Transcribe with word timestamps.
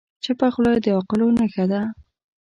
چپه 0.23 0.47
خوله، 0.53 0.71
د 0.83 0.85
عاقلو 0.95 1.27
نښه 1.37 1.65
ده. 1.71 1.81